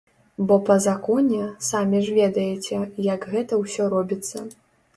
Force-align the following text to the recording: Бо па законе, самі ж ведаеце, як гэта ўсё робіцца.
Бо 0.51 0.55
па 0.69 0.77
законе, 0.85 1.41
самі 1.67 2.01
ж 2.07 2.17
ведаеце, 2.21 2.81
як 3.13 3.31
гэта 3.37 3.63
ўсё 3.63 3.83
робіцца. 3.95 4.37